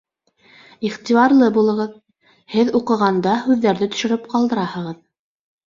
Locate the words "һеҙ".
2.55-2.75